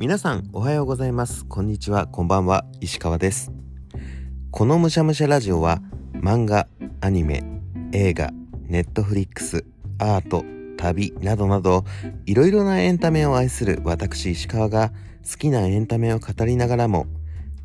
[0.00, 1.44] 皆さんおはようございます。
[1.44, 2.06] こんにちは。
[2.06, 2.64] こんばんは。
[2.80, 3.52] 石川です。
[4.50, 5.82] このむしゃむしゃラジオは
[6.14, 6.68] 漫画
[7.02, 7.44] アニメ
[7.92, 8.30] 映画
[8.66, 9.66] ネットフリックス
[9.98, 10.42] アート
[10.78, 11.84] 旅などなど
[12.24, 14.90] いろいろなエンタメを愛する私石川が
[15.30, 17.04] 好きなエンタメを語りながらも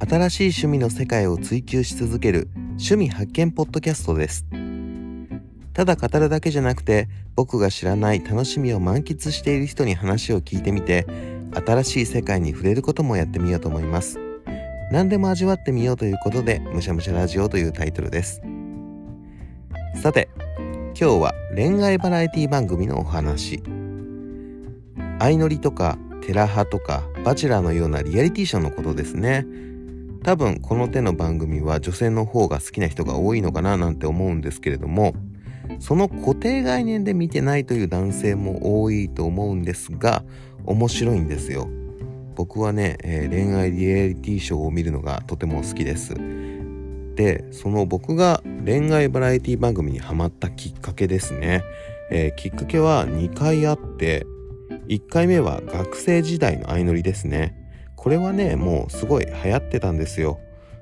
[0.06, 4.46] 新しい趣味の世界を追求し続ける趣味発見ポッドキャストです。
[5.72, 7.08] ただ語るだけじゃなくて
[7.38, 11.08] 僕が知らない楽しみを満喫している人に話を聞いてみて
[11.56, 14.20] 新しい世界に触れることもやってみようと思います。
[14.92, 18.42] 何でも味わってみようということでむしゃむしゃラジオというタイトルです。
[20.02, 20.30] さて
[21.00, 23.64] 今日は恋愛バラエティ番組のお話。
[25.20, 29.46] 相乗りとかテラハとかバチェラーのようなリアリティショーのことですね。
[30.26, 35.14] 多分この手の番組は女性の方が好きな人が多いのかななんて思うんですけれども
[35.80, 40.24] その固定概念で見てないという男性も多いと思うんですが
[40.66, 41.70] 面白いんですよ。
[42.36, 46.16] 僕はね、えー、恋愛リアリティショーを見るのがとても好きです。
[47.16, 51.64] でその僕が恋愛バラエティ番組にハマったきっかけですね、
[52.12, 54.28] えー、きっかけは2回あって
[54.90, 57.56] 1回目は学生時代の相乗りですね。
[57.96, 60.40] これはねもうすごい流行ってたんですよ。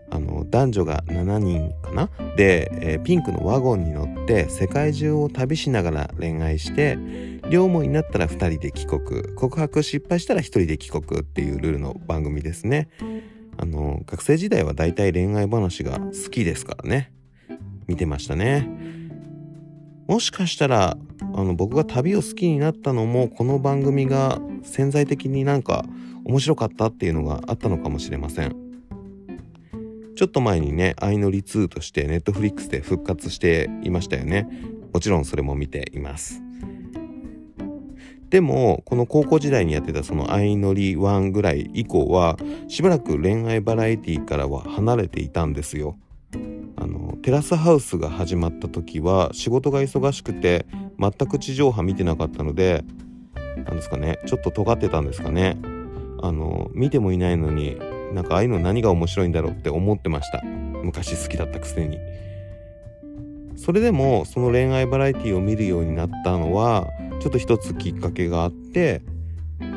[0.10, 2.10] あの男女が7人かな？
[2.36, 6.98] で、えー、ピンクのワゴンに乗って世界中を旅しながら恋愛して
[7.54, 12.90] 両思いになったら2人で帰国告白失敗したら1人で帰国っていうルールの番組ですね
[13.58, 17.14] あの学生時代はだいたい恋愛話が好きですからね
[17.86, 18.68] 見てましたね
[20.08, 20.98] もしかしたら
[21.36, 25.86] あの僕が旅を好きになったのもこの番組が潜在的になんか
[26.26, 28.56] 面白かったっていうのがあったのかもしれません
[30.16, 34.48] ちょっと前にね、相乗り2としてネットフリックスで復活していましたよね。
[34.94, 36.43] もちろんそれも見ています。
[38.34, 42.36] でも、この高校時代にやってたその相乗り1ぐらい以降は、
[42.68, 46.00] しばらく恋愛バラエティからは離れていたんですよ。
[46.76, 50.66] あの、テラスハウスが始まった時は仕事が忙しくて
[51.00, 52.84] 全く地上波見てなかったので、
[53.66, 55.60] なんですかね、ちょっと尖ってたんですかね。
[56.20, 57.78] あの、見てもいないのに
[58.14, 61.98] なんかああいうの何が面白いんだろうって思ってました昔好きだったくせに
[63.56, 66.88] それでもその恋愛バラエティを見るようになったのは
[67.24, 69.02] ちょっと一つきっかけがあって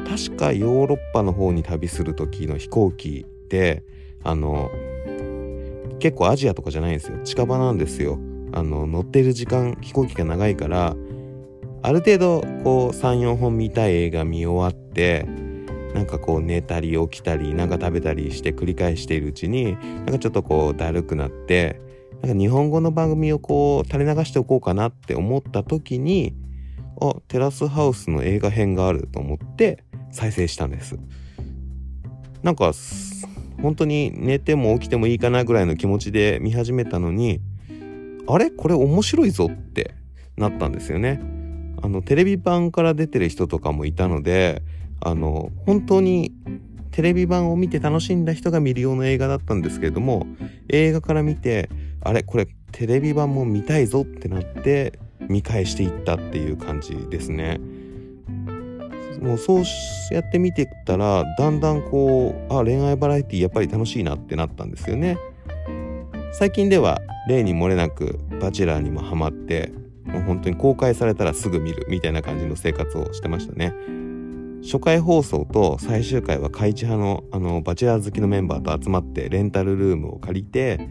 [0.09, 3.84] 確かヨーロッパの方に旅する時の飛行機で
[4.25, 4.69] あの
[6.01, 7.19] 結構アジアとかじゃないんですよ。
[7.23, 8.19] 近場なんですよ。
[8.53, 10.97] あの乗ってる時間飛行機が長いから
[11.83, 15.25] ある程度こう34本見たい映画見終わって
[15.95, 21.81] なんかこう寝たり起きたりなんか食べたりして繰り返しているうちになんかちょっとこうだるくなって
[22.23, 26.35] なんか日本語の番組をこう垂れ流しておこうかなって思った時に
[27.01, 30.99] あテラスハウスの映画編があると思って再生したんです。
[32.43, 32.73] なんか
[33.61, 37.41] 本当に寝ても起きてもいいかなぐらいの気持ちで見始めたのに
[38.29, 38.51] あれ？
[38.51, 39.95] これ面白いぞって
[40.37, 41.21] なったんですよね。
[41.83, 44.62] あのテレビ版から出てる人とかもいたので
[45.01, 46.33] あの本当に
[46.91, 50.27] テレビ版を見て楽しんだ人が見るような映画だったんですけれども
[50.69, 51.69] 映画から見て
[52.03, 52.23] あれ？
[52.23, 57.60] これテレビ版も見たいぞってなって見返していったっていう感じですね。
[59.20, 59.64] もうそう
[60.12, 65.16] やって見てたらだんだんこうあ恋愛バラエティやっぱり楽しいなってなったんですよね。
[66.32, 69.72] 最近では例に漏れなく「バチェラー」にもハマって
[70.04, 73.72] もう本当に公開されたらすぐ見るみたいな感じの生活をしてましたね。
[74.62, 80.88] 初回放送と最終回は開智派のあのバチェラー好きのメンバーと集まってレンタルルームを借りて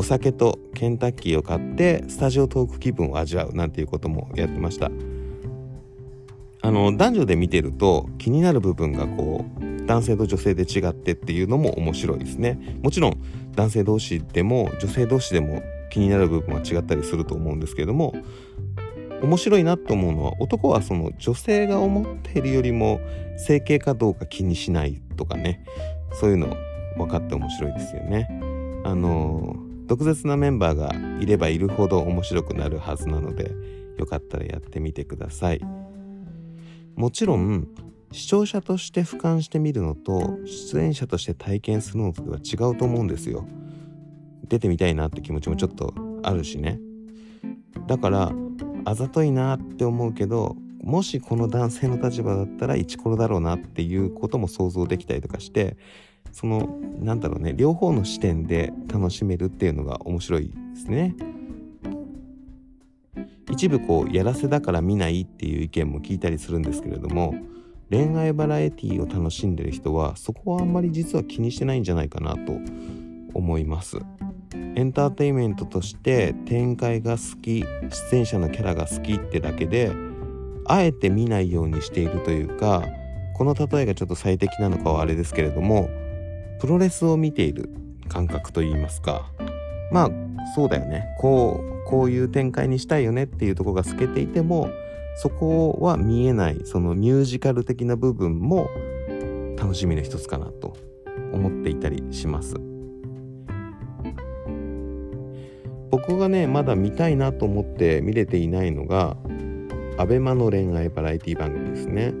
[0.00, 4.90] お酒とケンタッキーを買ってスタジオトーク気分を味わうなんていうこともやってました。
[6.62, 12.78] あの男女で見てると気になる部分がこう男性と女性で違ってっていうのも面白いですね。
[12.82, 13.22] もちろん
[13.54, 18.14] 男性同士でも女性同士でも気になる部分は違ったりすると思うんですけれども
[19.22, 23.02] 面白いなと思うのは男はその女性が思っているよりも
[23.36, 25.62] 整形かどうか気にしないとかね。
[26.14, 26.56] そういうの
[26.96, 28.28] 分かって面白いですよね。
[28.82, 29.56] あの
[29.90, 33.50] 毒舌なメンバーがいればいるほど面白くなるはずなので
[33.98, 35.60] よかったらやってみてください。
[36.94, 37.66] もちろん
[38.12, 43.48] 視聴者として俯瞰してみるのと出演者として体験するのとでは違うと思うんですよ。
[44.46, 45.92] 出てみたいなって気持ちもちょっと
[46.22, 46.78] あるしね。
[47.88, 48.32] だから
[48.84, 50.54] あざといなって思うけど
[50.84, 55.76] もしこの男性の立場だったらイチコロだろうなっていうことも想像できたりとかして
[56.32, 61.14] そのなんだろうね両方の視点で楽しめるっていうのが面白いですね。
[63.50, 67.34] 一部こうやらせだから見ないっていう意見も聞いたりするんですけれども
[67.90, 72.52] 恋愛バラエティを楽しんでる人はそこはあんまり実は気にしてないんじゃないかなと
[73.34, 73.98] 思います
[74.54, 77.64] エンターテインメントとして展開が好き
[78.10, 79.92] 出演者のキャラが好きってだけで
[80.66, 82.84] あえて見ないようにしているというか
[83.34, 85.90] この例えがちょっと最適なのかはあれですけれども
[86.60, 87.70] プロレスを見ている
[88.08, 89.30] 感覚といいますか。
[89.90, 90.10] まあ
[90.54, 91.06] そうだよね。
[91.18, 94.68] こうこういう展開にしたいよねっていうとこが透けていても
[95.16, 98.68] そこは見えないそのミュージカル的な部分も
[99.58, 100.76] 楽しみの一つかなと
[101.32, 102.54] 思っていたりします。
[105.90, 109.16] 僕がねまだ見たいなと思って見れていないのが
[109.98, 112.14] アベマの恋愛バラエティ番組ですね。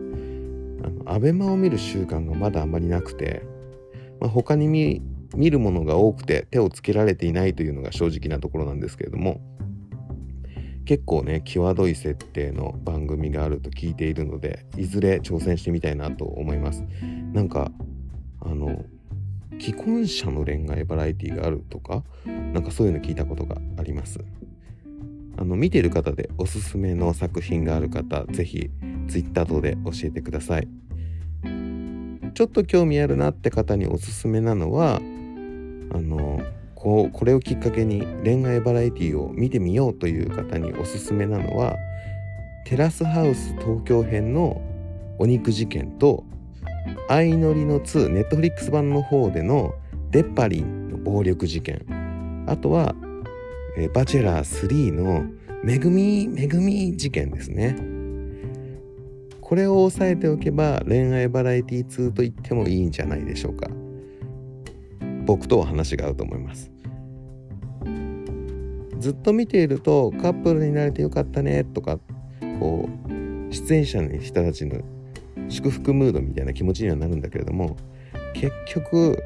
[0.84, 3.42] あのアベマを見る習慣がまだあまりなくて、
[4.20, 5.02] まあ、他に見
[5.34, 9.40] 見るものが多くて手をつけられていないというのが正直なところなんですけれども
[10.84, 16.82] 結構ね際どい設定の番組があると聞いているのでいずれ挑戦してみたいなと思います。
[17.32, 17.70] なんか
[18.40, 18.84] あの
[19.60, 24.18] 既婚者の恋愛バラエティがあるとかなんかそういうの聞いたことがあります。
[25.36, 28.70] あの見てる方でおすすめの作品がある方是非
[29.06, 30.68] Twitter 等で教えてください。
[32.40, 35.00] ちょっと興味あるなって方におすすめなのはあ
[36.00, 36.40] の
[36.74, 41.76] こうこれをきっかけに恋愛バラエティを見てみようという方におすすめなのは
[42.64, 44.58] テラスハウス東京編の
[45.18, 46.24] お肉事件と
[47.08, 49.74] 相乗りの2ネットフリックス版の方での
[50.08, 51.84] デッパリンの暴力事件。
[52.48, 52.94] あとは、
[53.76, 55.26] えバチェラー3の
[55.62, 57.99] めぐみめぐみ事件ですね。
[59.50, 63.66] これを押さえておけば恋愛バラエティ2と言ってもいいんじゃないでしょうか
[65.26, 66.70] 僕とは話が合うと思います
[69.00, 71.98] ずっと見ているとカップルになれてよかったねとか
[72.60, 74.82] こう出演者の人たちの
[75.48, 77.76] 祝福ムードみたいな気持ちにはなるんだけれども
[78.34, 79.20] 結局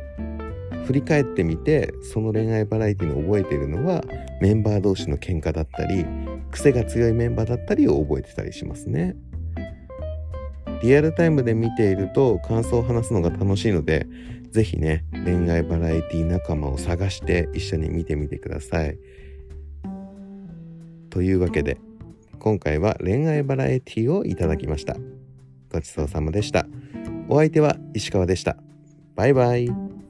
[0.87, 4.03] 振り返ってみてその恋愛バラエティの覚えているのは
[4.41, 6.07] メンバー同士の喧嘩だったり
[6.51, 9.17] 癖が強いメンバーだったりを覚えてたりしますね。
[10.85, 14.07] リアルタイムで見ていると感想を話すのが楽しいので
[14.51, 18.99] 是非ね恋愛バラエティ仲間を探して一緒に見てみてください。
[21.09, 21.79] というわけで
[22.39, 24.99] 今回は恋愛バラエティをいただきました。
[25.73, 26.67] ごちそうさまでした。
[27.31, 28.59] お相手は石川でした。
[29.15, 30.04] バイバイ。